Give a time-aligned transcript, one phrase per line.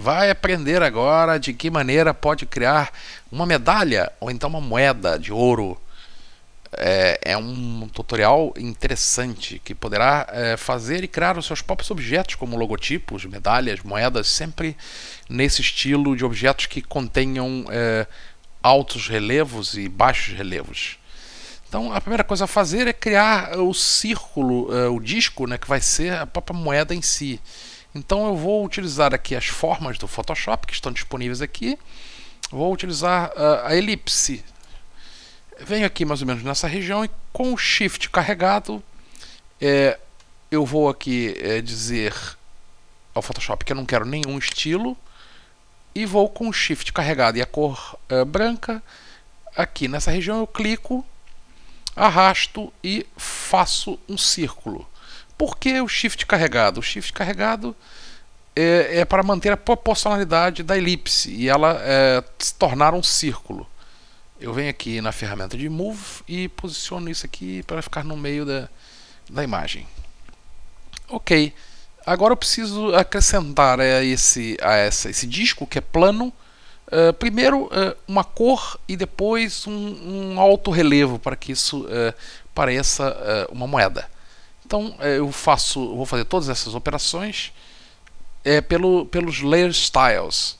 [0.00, 2.90] vai aprender agora de que maneira pode criar
[3.30, 5.80] uma medalha ou então uma moeda de ouro.
[6.72, 12.36] É, é um tutorial interessante que poderá é, fazer e criar os seus próprios objetos,
[12.36, 14.76] como logotipos, medalhas, moedas, sempre
[15.28, 18.06] nesse estilo de objetos que contenham é,
[18.62, 20.96] altos relevos e baixos relevos.
[21.68, 25.68] Então a primeira coisa a fazer é criar o círculo, é, o disco, né, que
[25.68, 27.40] vai ser a própria moeda em si.
[27.94, 31.78] Então eu vou utilizar aqui as formas do Photoshop que estão disponíveis aqui.
[32.50, 34.44] Vou utilizar uh, a elipse.
[35.60, 38.82] Venho aqui mais ou menos nessa região e com o Shift carregado
[39.60, 39.98] é,
[40.50, 42.14] eu vou aqui é, dizer
[43.14, 44.96] ao Photoshop que eu não quero nenhum estilo
[45.94, 48.82] e vou com o Shift carregado e a cor é, branca
[49.54, 51.04] aqui nessa região eu clico
[51.94, 54.88] arrasto e faço um círculo
[55.40, 56.80] por que o shift carregado?
[56.80, 57.74] O shift carregado
[58.54, 63.66] é, é para manter a proporcionalidade da elipse e ela é, se tornar um círculo.
[64.38, 68.44] Eu venho aqui na ferramenta de Move e posiciono isso aqui para ficar no meio
[68.44, 68.68] da,
[69.30, 69.88] da imagem.
[71.08, 71.54] Ok.
[72.04, 76.30] Agora eu preciso acrescentar a esse, a essa, esse disco que é plano.
[76.88, 82.12] Uh, primeiro uh, uma cor e depois um, um alto relevo para que isso uh,
[82.54, 84.06] pareça uma moeda.
[84.70, 87.52] Então é, eu faço, vou fazer todas essas operações
[88.44, 90.56] é, pelo, pelos layer styles.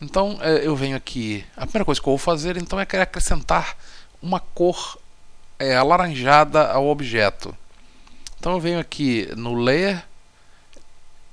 [0.00, 3.76] Então é, eu venho aqui, a primeira coisa que eu vou fazer então é acrescentar
[4.22, 4.96] uma cor
[5.58, 7.52] é, alaranjada ao objeto.
[8.38, 10.00] Então eu venho aqui no layer,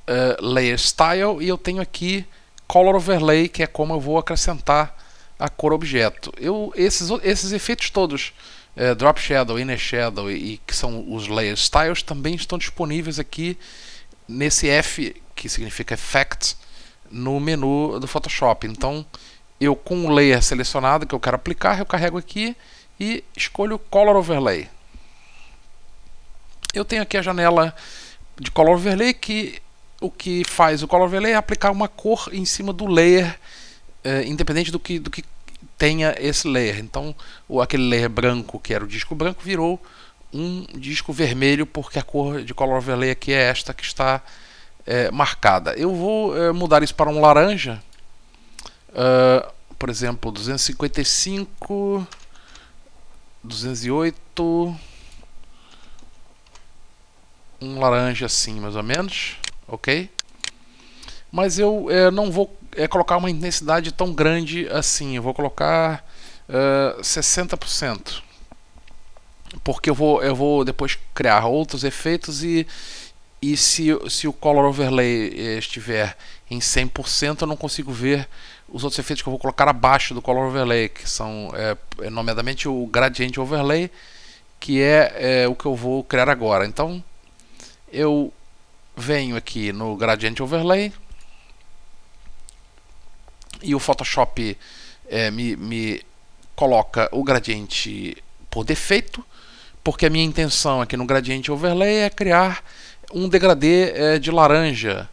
[0.10, 2.26] uh, layer style e eu tenho aqui
[2.68, 4.98] color overlay que é como eu vou acrescentar
[5.38, 6.34] a cor objeto.
[6.36, 8.34] Eu, esses, esses efeitos todos
[8.78, 13.18] é, Drop Shadow, Inner Shadow e, e, que são os Layer Styles também estão disponíveis
[13.18, 13.58] aqui
[14.28, 16.56] nesse F, que significa Effect,
[17.10, 18.68] no menu do Photoshop.
[18.68, 19.04] Então,
[19.60, 22.56] eu com o layer selecionado que eu quero aplicar, eu carrego aqui
[23.00, 24.70] e escolho Color Overlay.
[26.74, 27.76] Eu tenho aqui a janela
[28.40, 29.60] de Color Overlay que
[30.00, 33.40] o que faz o Color Overlay é aplicar uma cor em cima do layer,
[34.04, 35.24] é, independente do que, do que
[35.78, 36.80] tenha esse layer.
[36.80, 37.16] Então,
[37.48, 39.82] o, aquele layer branco, que era o disco branco, virou
[40.34, 44.22] um disco vermelho, porque a cor de color overlay aqui é esta que está
[44.86, 45.74] é, marcada.
[45.74, 47.82] Eu vou é, mudar isso para um laranja,
[48.90, 52.08] uh, por exemplo, 255,
[53.44, 54.76] 208,
[57.62, 59.38] um laranja assim, mais ou menos,
[59.68, 60.10] ok?
[61.32, 65.16] Mas eu é, não vou é colocar uma intensidade tão grande assim.
[65.16, 66.06] Eu vou colocar
[66.48, 68.22] uh, 60%.
[69.64, 72.68] Porque eu vou, eu vou depois criar outros efeitos e,
[73.42, 76.18] e se, se o Color Overlay eh, estiver
[76.52, 78.28] em 100%, eu não consigo ver
[78.68, 82.68] os outros efeitos que eu vou colocar abaixo do Color Overlay, que são, é, nomeadamente,
[82.68, 83.90] o Gradient Overlay,
[84.60, 86.66] que é, é o que eu vou criar agora.
[86.66, 87.02] Então,
[87.92, 88.34] eu
[88.96, 90.92] venho aqui no Gradient Overlay,
[93.62, 94.58] e o Photoshop
[95.10, 96.02] é, me, me
[96.56, 98.18] coloca o gradiente
[98.50, 99.24] por defeito,
[99.84, 102.64] porque a minha intenção aqui no gradiente overlay é criar
[103.14, 105.10] um degradê é, de laranja,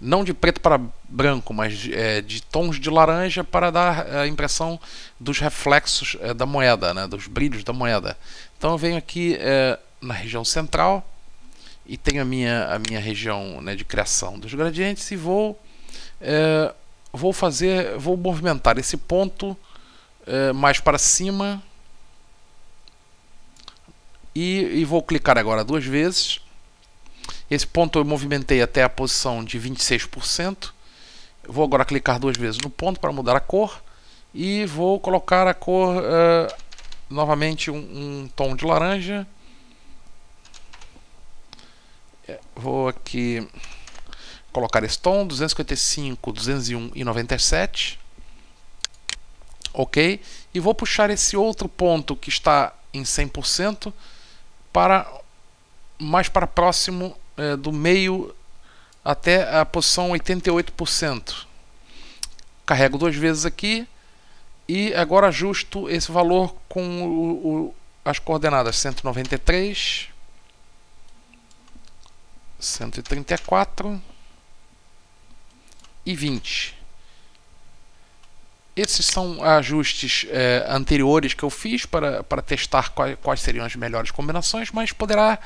[0.00, 4.78] não de preto para branco, mas é, de tons de laranja para dar a impressão
[5.18, 8.16] dos reflexos é, da moeda, né, dos brilhos da moeda.
[8.56, 11.08] Então eu venho aqui é, na região central
[11.86, 15.58] e tenho a minha, a minha região né, de criação dos gradientes e vou
[16.20, 16.72] é,
[17.18, 19.56] vou fazer, vou movimentar esse ponto
[20.26, 21.62] é, mais para cima
[24.34, 26.40] e, e, vou clicar agora duas vezes.
[27.50, 30.70] Esse ponto eu movimentei até a posição de 26%.
[31.48, 33.82] Vou agora clicar duas vezes no ponto para mudar a cor
[34.32, 36.56] e vou colocar a cor é,
[37.10, 39.26] novamente um, um, tom de laranja.
[42.28, 43.48] É, vou aqui
[44.52, 47.98] colocar esse tom, 255, 201 e 97.
[49.72, 50.20] Ok?
[50.52, 53.92] E vou puxar esse outro ponto que está em 100%
[54.72, 55.06] para
[55.98, 58.34] mais para próximo é, do meio
[59.04, 61.46] até a posição 88%.
[62.64, 63.86] Carrego duas vezes aqui
[64.68, 67.74] e agora ajusto esse valor com o, o,
[68.04, 70.08] as coordenadas 193,
[72.58, 74.00] 134
[76.08, 76.74] e 20.
[78.74, 83.76] Esses são ajustes é, anteriores que eu fiz para, para testar quais, quais seriam as
[83.76, 85.38] melhores combinações, mas poderá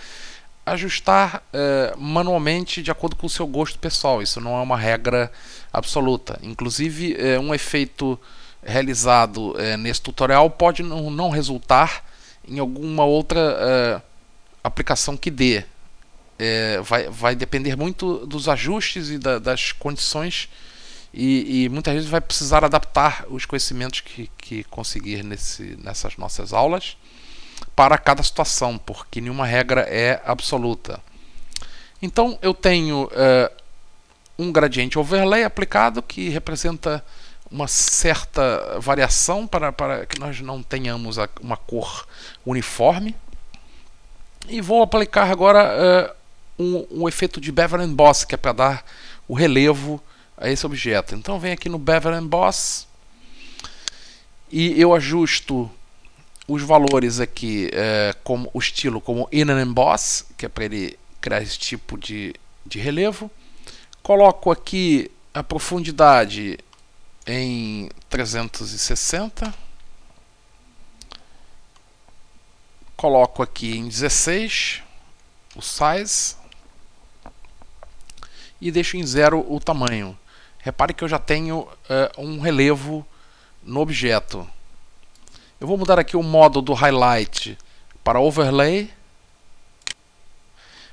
[0.64, 4.22] ajustar é, manualmente de acordo com o seu gosto pessoal.
[4.22, 5.32] Isso não é uma regra
[5.72, 6.38] absoluta.
[6.44, 8.16] Inclusive, é, um efeito
[8.62, 12.04] realizado é, nesse tutorial pode não, não, resultar
[12.46, 14.00] em alguma outra
[14.62, 15.64] aplicação que dê.
[16.44, 20.48] É, vai, vai depender muito dos ajustes e da, das condições
[21.14, 26.52] e, e, muitas vezes vai precisar adaptar os conhecimentos que, que conseguir nesse, nessas nossas
[26.52, 26.96] aulas
[27.76, 31.00] para cada situação, porque nenhuma regra é absoluta.
[32.00, 33.62] Então eu tenho uh,
[34.36, 37.04] um gradiente overlay aplicado que representa
[37.50, 42.08] uma certa variação para, para que nós não tenhamos uma cor
[42.44, 43.14] uniforme.
[44.48, 46.21] E vou aplicar agora uh,
[46.58, 48.86] um, um, efeito de Bevel Emboss, que é para dar
[49.26, 50.02] o relevo
[50.36, 51.14] a esse objeto.
[51.14, 52.86] Então venho aqui no Bevel Emboss
[54.50, 55.70] e eu ajusto
[56.46, 60.98] os valores aqui é, como o estilo como in and emboss, que é para ele
[61.20, 62.34] criar esse tipo de,
[62.66, 63.30] de relevo.
[64.02, 66.58] Coloco aqui a profundidade
[67.26, 69.54] em 360.
[72.96, 74.82] Coloco aqui em 16
[75.56, 76.41] o size
[78.62, 80.16] e deixo em zero o tamanho.
[80.58, 81.68] Repare que eu já tenho uh,
[82.16, 83.04] um relevo
[83.62, 84.48] no objeto.
[85.60, 87.58] Eu vou mudar aqui o modo do highlight
[88.02, 88.90] para overlay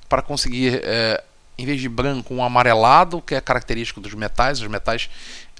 [0.10, 1.24] para conseguir, é,
[1.56, 4.60] em vez de branco, um amarelado, que é característico dos metais.
[4.60, 5.07] Os metais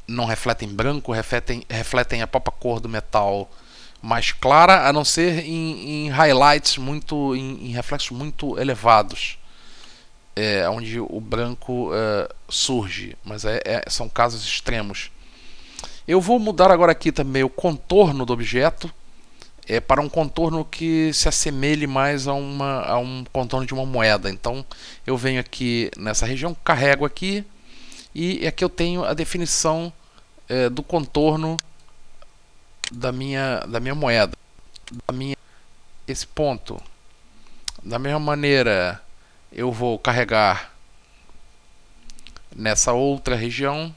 [0.08, 3.50] não refletem branco, refletem, refletem a própria cor do metal
[4.02, 9.38] mais clara, a não ser em, em highlights muito, em, em, reflexos muito elevados,
[10.40, 15.12] é, onde o branco é, surge, mas é, é, são casos extremos.
[16.08, 18.90] Eu vou mudar agora aqui também o contorno do objeto
[19.68, 23.86] é para um contorno que se assemelhe mais a, uma, a um contorno de uma
[23.86, 24.30] moeda.
[24.30, 24.66] Então
[25.06, 27.44] eu venho aqui nessa região, carrego aqui
[28.16, 29.92] e aqui eu tenho a definição
[30.48, 31.58] é, do contorno
[32.90, 34.32] da minha, da minha moeda,
[35.06, 35.36] da minha,
[36.08, 36.82] esse ponto.
[37.84, 39.02] Da mesma maneira
[39.52, 40.72] eu vou carregar
[42.56, 43.96] nessa outra região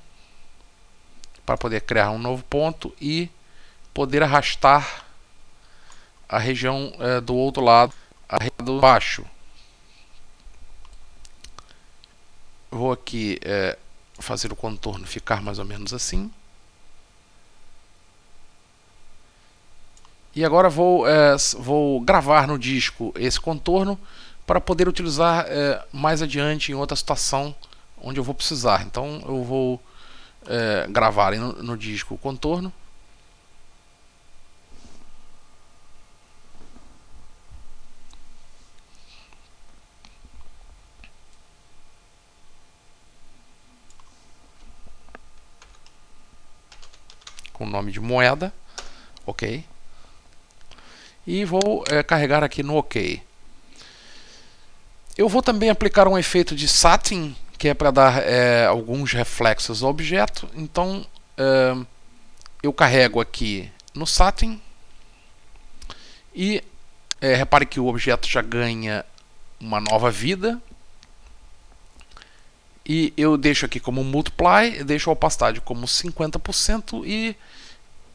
[1.44, 3.28] para poder criar um novo ponto e
[3.92, 5.04] poder arrastar
[6.28, 7.92] a região é, do outro lado,
[8.28, 9.26] a região baixo.
[12.70, 13.78] Vou aqui é,
[14.18, 16.32] fazer o contorno ficar mais ou menos assim.
[20.34, 24.00] E agora vou, é, vou gravar no disco esse contorno
[24.46, 27.54] para poder utilizar é, mais adiante em outra situação
[28.02, 28.82] onde eu vou precisar.
[28.82, 29.82] Então eu vou
[30.46, 32.72] é, gravar no, no disco o contorno.
[47.52, 48.52] com o nome de moeda,
[49.24, 49.64] ok?
[51.24, 53.22] E vou é, carregar aqui no ok.
[55.22, 59.80] Eu vou também aplicar um efeito de satin, que é para dar é, alguns reflexos
[59.80, 60.48] ao objeto.
[60.52, 61.06] Então
[61.38, 61.76] é,
[62.60, 64.60] eu carrego aqui no satin
[66.34, 66.60] e
[67.20, 69.04] é, repare que o objeto já ganha
[69.60, 70.60] uma nova vida
[72.84, 77.36] e eu deixo aqui como multiply, deixo a opacidade como 50% e,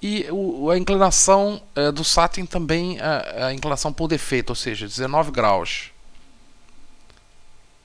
[0.04, 0.26] e
[0.74, 5.96] a inclinação é, do satin também, a, a, inclinação por defeito, ou seja, 19 graus.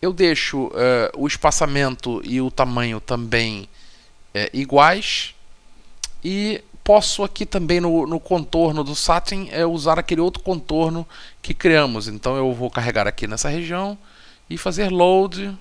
[0.02, 3.68] Eu deixo é, o espaçamento e o tamanho também
[4.34, 5.34] é, iguais
[6.24, 11.06] e posso aqui também no, no contorno do satin é, usar aquele outro contorno
[11.40, 12.08] que criamos.
[12.08, 13.96] Então eu vou carregar aqui nessa região
[14.50, 15.56] e fazer load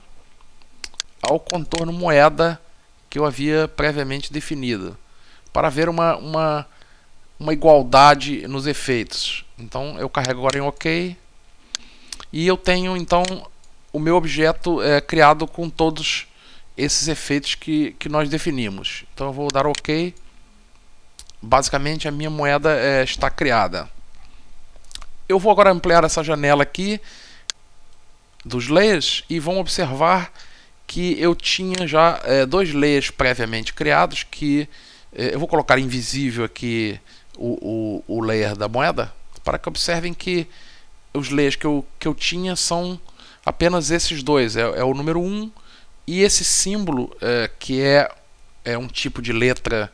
[1.22, 2.60] ao contorno moeda
[3.10, 4.98] que eu havia previamente definido,
[5.52, 6.68] para ver uma, uma,
[7.38, 9.46] uma igualdade nos efeitos.
[9.60, 11.16] Então eu carrego agora em OK
[12.34, 13.24] e eu tenho então
[13.92, 16.28] o meu objeto é, criado com todos
[16.78, 19.04] esses efeitos que, que nós definimos.
[19.14, 20.14] Então eu vou dar OK.
[21.42, 23.90] Basicamente a minha moeda é, está criada.
[25.28, 27.00] Eu vou agora ampliar essa janela aqui
[28.44, 30.32] dos layers e vão observar
[30.88, 34.68] que eu tinha já é, dois layers previamente criados que
[35.14, 37.00] é, eu vou colocar invisível aqui
[37.38, 40.48] o, o, o, layer da moeda para que observem que
[41.14, 43.00] os layers que eu, que eu tinha são
[43.46, 45.52] apenas esses dois, é, é o número 1 um,
[46.06, 48.10] e esse símbolo é, que é,
[48.66, 49.92] é um tipo de letra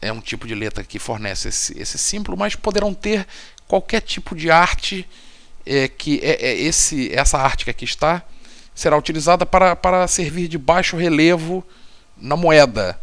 [0.00, 3.26] é um tipo de letra que fornece esse, esse símbolo, mas poderão ter
[3.66, 5.08] qualquer tipo de arte
[5.66, 8.22] é que é, é esse, essa arte que aqui está
[8.74, 11.66] será utilizada para, para servir de baixo relevo
[12.16, 12.98] na moeda.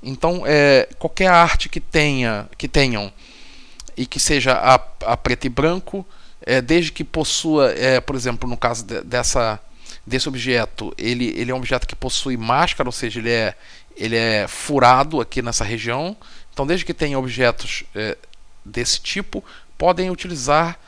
[0.00, 3.12] Então, é, qualquer arte que tenha que tenham
[3.96, 4.74] e que seja a,
[5.12, 6.06] a preto e branco,
[6.48, 9.60] é, desde que possua, é, por exemplo, no caso de, dessa
[10.06, 13.54] desse objeto, ele, ele é um objeto que possui máscara, ou seja, ele é,
[13.94, 16.16] ele é furado aqui nessa região.
[16.50, 18.16] Então, desde que tenha objetos é,
[18.64, 19.44] desse tipo,
[19.76, 20.78] podem utilizar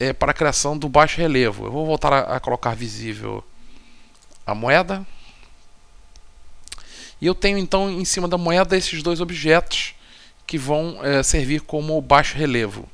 [0.00, 1.66] é, para a criação do baixo relevo.
[1.66, 3.44] Eu vou voltar a, a colocar visível
[4.44, 5.06] a moeda.
[7.20, 9.94] E eu tenho então em cima da moeda esses dois objetos
[10.44, 12.88] que vão é, servir como baixo relevo.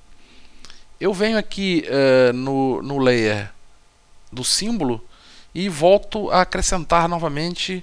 [1.01, 3.51] Eu venho aqui é, no, no layer
[4.31, 5.03] do símbolo
[5.55, 7.83] e volto a acrescentar novamente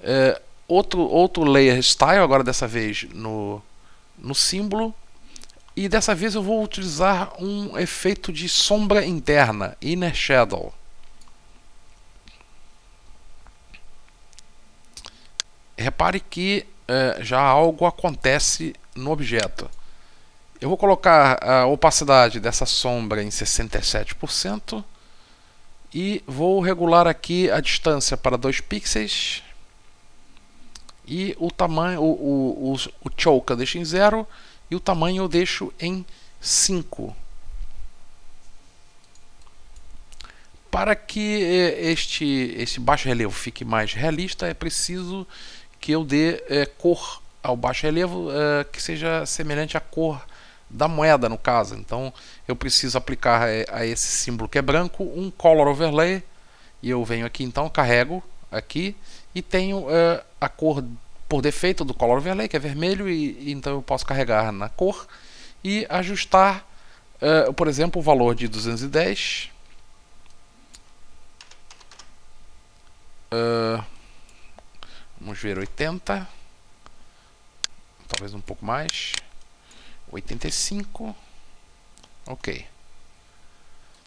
[0.00, 3.60] é, outro, outro layer style, agora dessa vez no,
[4.16, 4.94] no símbolo.
[5.74, 10.72] E dessa vez eu vou utilizar um efeito de sombra interna, Inner Shadow.
[15.76, 19.68] Repare que é, já algo acontece no objeto.
[20.62, 24.84] Eu vou colocar a opacidade dessa sombra em 67%
[25.92, 29.42] e vou regular aqui a distância para 2 pixels
[31.04, 34.24] e o tamanho, o, o, o, o choke eu deixo em 0
[34.70, 36.06] e o tamanho eu deixo em
[36.40, 37.16] 5.
[40.70, 45.26] Para que é, este, este baixo relevo fique mais realista, é preciso
[45.80, 50.24] que eu dê é, cor ao baixo relevo é, que seja semelhante à cor
[50.72, 51.74] da moeda no caso.
[51.74, 52.12] Então
[52.48, 56.22] eu preciso aplicar é, a esse símbolo que é branco um color overlay
[56.82, 58.96] e eu venho aqui então carrego aqui
[59.34, 60.84] e tenho é, a cor
[61.28, 65.06] por defeito do color overlay que é vermelho e, então eu posso carregar na cor
[65.62, 66.66] e ajustar
[67.20, 69.50] é, por exemplo o valor de 210
[73.32, 73.84] uh,
[75.24, 76.28] Vamos ver 80.
[78.08, 79.12] Talvez um pouco mais.
[80.12, 81.16] 85.
[82.26, 82.66] Ok.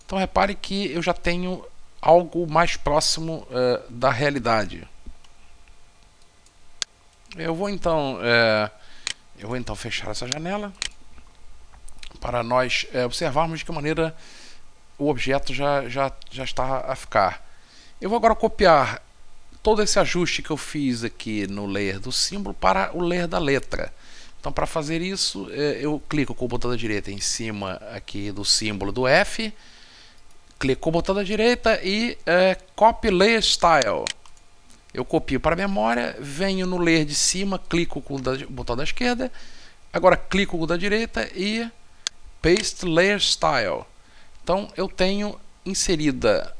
[0.05, 1.65] Então repare que eu já tenho
[2.01, 4.87] algo mais próximo uh, da realidade.
[7.35, 8.71] Eu vou então uh,
[9.37, 10.71] eu vou então fechar essa janela
[12.21, 14.15] para nós uh, observarmos de que maneira
[14.97, 17.45] o objeto já, já, já está a ficar.
[17.99, 19.01] Eu vou agora copiar
[19.61, 23.39] todo esse ajuste que eu fiz aqui no layer do símbolo para o layer da
[23.39, 23.91] letra.
[24.45, 28.31] Então, para fazer isso, é, eu clico com o botão da direita em cima aqui
[28.31, 29.51] do símbolo do F,
[30.59, 34.05] clico com o botão da direita e é, Copy Layer Style.
[34.93, 38.83] Eu copio para a memória, venho no layer de cima, clico com o botão da
[38.83, 39.31] esquerda,
[39.91, 41.67] agora clico com o da direita e
[42.39, 43.83] Paste Layer Style.
[44.43, 46.55] Então, eu tenho inserida,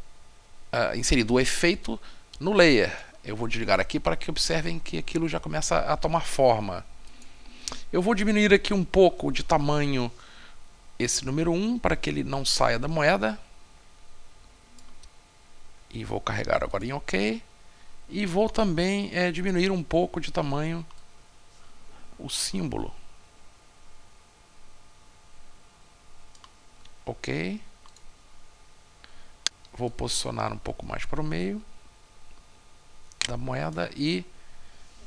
[0.74, 2.00] uh, inserido o efeito
[2.40, 2.92] no layer,
[3.24, 6.84] eu vou desligar aqui para que observem que aquilo já começa a tomar forma.
[7.92, 10.12] Eu vou diminuir aqui um pouco de tamanho
[10.98, 13.40] esse número 1 para que ele não saia da moeda.
[15.90, 17.42] E vou carregar agora em OK.
[18.10, 20.86] E vou também é, diminuir um pouco de tamanho
[22.20, 22.94] o símbolo.
[27.06, 27.62] Ok.
[29.74, 31.62] Vou posicionar um pouco mais para o meio
[33.28, 34.24] da moeda e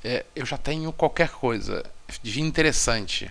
[0.04, 1.84] é, eu já tenho qualquer coisa
[2.22, 3.30] de interessante.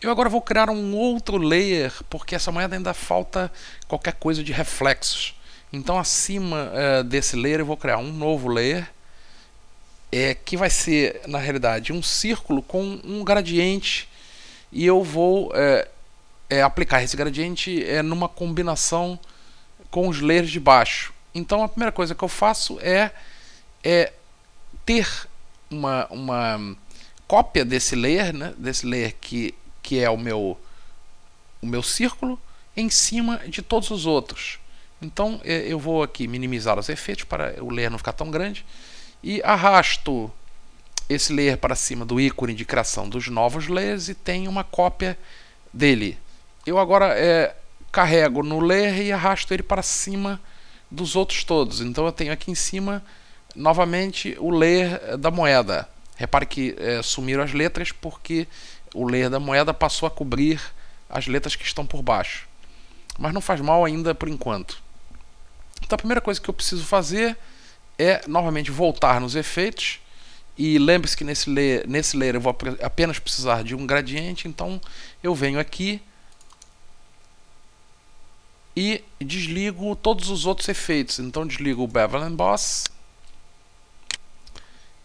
[0.00, 3.52] Eu agora vou criar um outro layer, porque essa moeda ainda falta
[3.86, 5.34] qualquer coisa de reflexos.
[5.72, 8.90] Então acima é, desse layer eu vou criar um novo layer,
[10.10, 14.08] é, que vai ser, na realidade, um círculo com um gradiente
[14.72, 15.88] e eu vou é,
[16.48, 19.18] é, aplicar esse gradiente é, numa combinação
[19.90, 21.12] com os layers de baixo.
[21.34, 23.10] Então a primeira coisa que eu faço é
[23.82, 24.12] é
[24.84, 25.08] ter
[25.70, 26.76] uma, uma
[27.30, 30.58] cópia desse layer, né, desse layer que, que é o meu,
[31.62, 32.36] o meu círculo,
[32.76, 34.58] em cima de todos os outros.
[35.00, 38.66] Então é, eu vou aqui minimizar os efeitos para o layer não ficar tão grande
[39.22, 40.28] e arrasto
[41.08, 45.16] esse layer para cima do ícone de criação dos novos layers e tenho uma cópia
[45.72, 46.18] dele.
[46.66, 47.54] Eu agora é,
[47.92, 50.40] carrego no layer e arrasto ele para cima
[50.90, 51.80] dos outros todos.
[51.80, 53.00] Então eu tenho aqui em cima
[53.54, 55.88] novamente o layer da moeda.
[56.20, 58.46] Repare que é, sumiram as letras porque
[58.94, 60.60] o layer da moeda passou a cobrir
[61.08, 62.46] as letras que estão por baixo.
[63.18, 64.82] Mas não faz mal ainda por enquanto.
[65.82, 67.38] Então a primeira coisa que eu preciso fazer
[67.98, 69.98] é novamente voltar nos efeitos.
[70.58, 74.78] E lembre-se que nesse layer, nesse layer eu vou apenas precisar de um gradiente, então
[75.22, 76.02] eu venho aqui
[78.76, 81.18] e desligo todos os outros efeitos.
[81.18, 82.84] Então desligo o Bevel Emboss,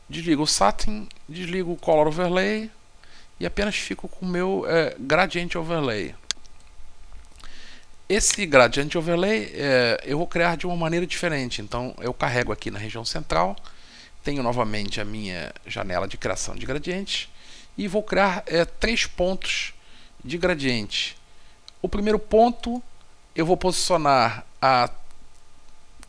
[0.09, 2.69] desligo o Satin, desligo o Color Overlay
[3.39, 6.15] e apenas fico com o meu é, Gradient Overlay.
[8.07, 11.62] Esse Gradient Overlay é, eu vou criar de uma maneira diferente.
[11.62, 13.55] Então eu carrego aqui na região central,
[14.24, 17.29] tenho novamente a minha janela de criação de gradiente
[17.77, 19.74] e vou criar é, três pontos
[20.24, 21.17] de gradiente.
[21.81, 22.81] O primeiro ponto
[23.35, 24.89] eu vou posicionar a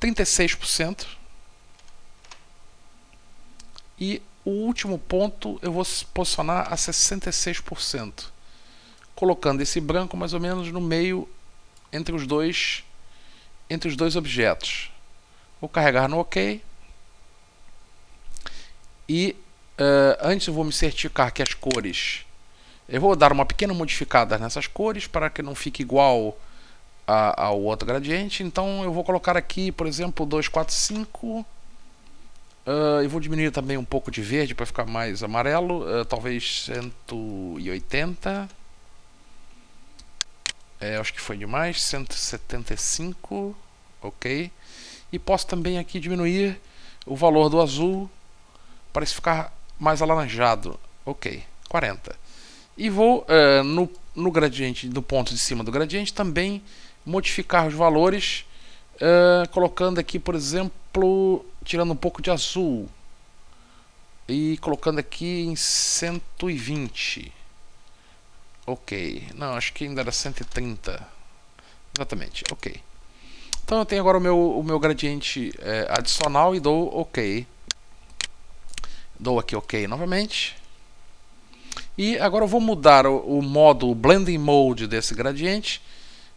[0.01, 1.16] 36%
[3.99, 5.85] e o último ponto eu vou
[6.15, 8.27] posicionar a 66%,
[9.15, 11.29] colocando esse branco mais ou menos no meio
[11.93, 12.85] entre os dois
[13.69, 14.91] entre os dois objetos.
[15.61, 16.63] Vou carregar no OK.
[19.09, 19.37] E
[19.79, 22.27] uh, antes eu vou me certificar que as cores
[22.89, 26.39] eu vou dar uma pequena modificada nessas cores para que não fique igual
[27.07, 28.45] a, ao outro gradiente.
[28.45, 31.45] Então eu vou colocar aqui, por exemplo, 245.
[32.67, 36.65] Uh, eu vou diminuir também um pouco de verde para ficar mais amarelo, uh, talvez
[36.65, 38.49] 180.
[40.81, 43.57] É, acho que foi demais, 175,
[44.03, 44.51] ok.
[45.13, 46.61] E posso também aqui diminuir
[47.07, 48.11] o valor do azul
[48.93, 52.17] para isso ficar mais alaranjado, ok, 40.
[52.77, 56.63] E vou uh, no, no gradiente, do ponto de cima do gradiente, também
[57.05, 58.46] modificar os valores,
[58.97, 62.89] uh, colocando aqui, por exemplo, tirando um pouco de azul
[64.29, 67.33] e colocando aqui em 120.
[68.67, 71.07] Ok, não, acho que ainda era 130.
[71.97, 72.81] Exatamente, ok.
[73.65, 77.47] Então eu tenho agora o meu, o meu gradiente é, adicional e dou ok.
[79.19, 80.57] Dou aqui ok novamente.
[81.97, 85.81] E agora eu vou mudar o, o modo, o blending mode desse gradiente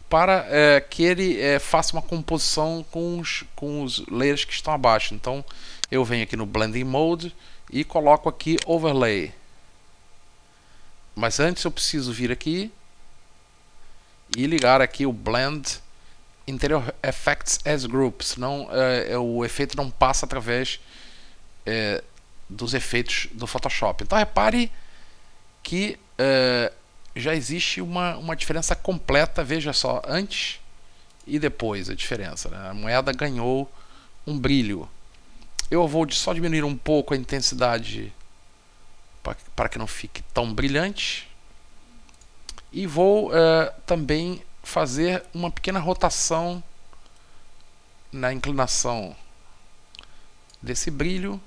[0.09, 4.73] para é, que ele é, faça uma composição com os, com os layers que estão
[4.73, 5.13] abaixo.
[5.13, 5.45] Então
[5.91, 7.35] eu venho aqui no Blending Mode
[7.71, 9.31] e coloco aqui Overlay.
[11.15, 12.71] Mas antes eu preciso vir aqui
[14.35, 15.79] e ligar aqui o Blend
[16.47, 20.79] Interior Effects as Group, senão é, é o efeito não passa através
[21.65, 22.03] é,
[22.49, 24.03] dos efeitos do Photoshop.
[24.03, 24.71] Então repare
[25.61, 26.71] que é,
[27.19, 30.59] já existe uma, uma diferença completa, veja só, antes
[31.25, 32.49] e depois a diferença.
[32.49, 32.69] Né?
[32.69, 33.71] A moeda ganhou
[34.25, 34.89] um brilho.
[35.69, 38.13] Eu vou só diminuir um pouco a intensidade
[39.55, 41.29] para que não fique tão brilhante.
[42.71, 46.63] E vou uh, também fazer uma pequena rotação
[48.11, 49.15] na inclinação
[50.61, 51.39] desse brilho,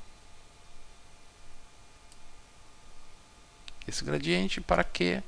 [3.86, 5.22] esse gradiente, para que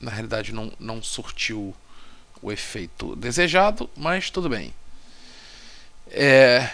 [0.00, 1.74] na realidade não, não surtiu
[2.40, 4.72] o efeito desejado, mas tudo bem.
[6.10, 6.70] É...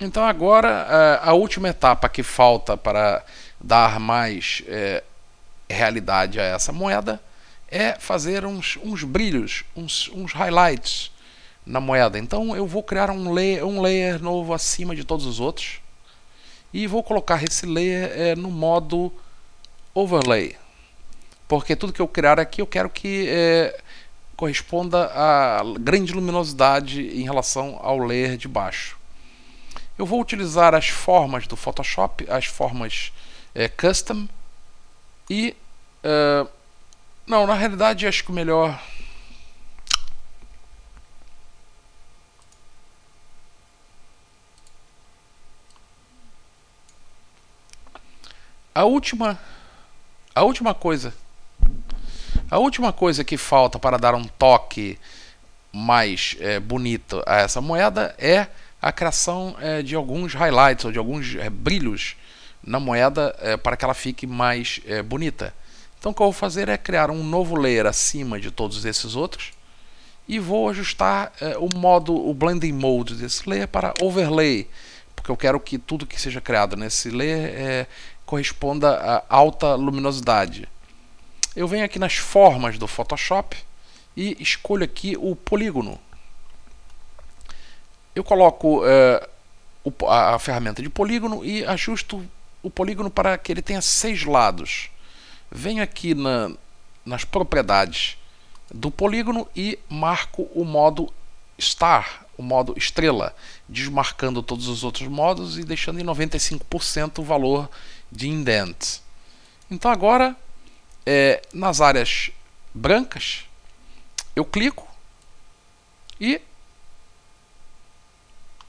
[0.00, 3.24] Então agora a última etapa que falta para
[3.60, 5.02] dar mais é,
[5.68, 7.20] realidade a essa moeda
[7.70, 11.10] é fazer uns, uns brilhos, uns, uns highlights
[11.64, 12.18] na moeda.
[12.18, 15.80] Então eu vou criar um layer, um layer novo acima de todos os outros
[16.72, 19.12] e vou colocar esse layer é, no modo
[19.94, 20.56] overlay,
[21.46, 23.78] porque tudo que eu criar aqui eu quero que é,
[24.36, 28.96] corresponda a grande luminosidade em relação ao layer de baixo.
[29.98, 33.12] Eu vou utilizar as formas do Photoshop, as formas
[33.54, 34.28] é, custom
[35.28, 35.56] e
[36.04, 36.48] uh,
[37.28, 38.80] não, na realidade acho que o melhor.
[48.74, 49.38] A última.
[50.34, 51.12] A última coisa.
[52.50, 54.98] A última coisa que falta para dar um toque
[55.70, 58.46] mais é, bonito a essa moeda é
[58.80, 62.16] a criação é, de alguns highlights ou de alguns é, brilhos
[62.62, 65.54] na moeda para que ela fique mais bonita.
[65.98, 69.16] Então o que eu vou fazer é criar um novo layer acima de todos esses
[69.16, 69.52] outros
[70.28, 74.68] e vou ajustar eh, o modo, o blending mode desse layer para overlay,
[75.16, 77.86] porque eu quero que tudo que seja criado nesse layer eh,
[78.24, 80.68] corresponda a alta luminosidade.
[81.56, 83.56] Eu venho aqui nas formas do Photoshop
[84.16, 85.98] e escolho aqui o polígono.
[88.14, 89.28] Eu coloco eh,
[89.82, 92.24] o, a, a ferramenta de polígono e ajusto
[92.62, 94.90] o polígono para que ele tenha seis lados
[95.50, 96.50] venho aqui na,
[97.04, 98.16] nas propriedades
[98.72, 101.12] do polígono e marco o modo
[101.58, 103.34] star, o modo estrela,
[103.68, 107.68] desmarcando todos os outros modos e deixando em 95% o valor
[108.10, 109.00] de indent.
[109.70, 110.36] Então agora,
[111.04, 112.30] é, nas áreas
[112.72, 113.44] brancas,
[114.36, 114.86] eu clico
[116.20, 116.40] e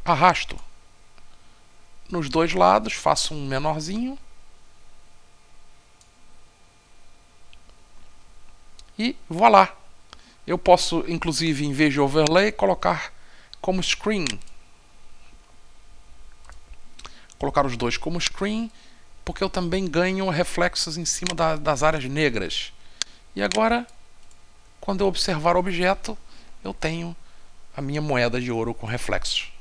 [0.04, 0.60] arrasto
[2.10, 4.18] nos dois lados, faço um menorzinho
[9.00, 9.74] e voilà.
[10.46, 13.14] Eu posso, inclusive, em vez de overlay, colocar
[13.62, 14.26] como screen.
[17.38, 18.70] Colocar os dois como screen,
[19.24, 22.74] porque eu também ganho reflexos em cima da, das áreas negras.
[23.34, 23.88] E agora,
[24.82, 26.18] quando eu observar o objeto,
[26.62, 27.16] eu tenho
[27.78, 29.54] a minha moeda de ouro com reflexos.